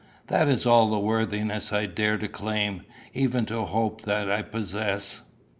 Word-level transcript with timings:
That 0.29 0.47
is 0.47 0.65
all 0.65 0.89
the 0.89 0.97
worthiness 0.97 1.71
I 1.71 1.85
dare 1.85 2.17
to 2.17 2.27
claim, 2.27 2.81
even 3.13 3.45
to 3.45 3.65
hope 3.65 4.01
that 4.01 4.31
I 4.31 4.41
possess." 4.41 5.21